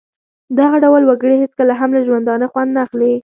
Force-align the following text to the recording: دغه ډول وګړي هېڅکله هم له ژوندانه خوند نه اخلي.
دغه 0.59 0.77
ډول 0.83 1.03
وګړي 1.05 1.35
هېڅکله 1.43 1.73
هم 1.79 1.89
له 1.97 2.01
ژوندانه 2.07 2.45
خوند 2.51 2.69
نه 2.75 2.81
اخلي. 2.85 3.13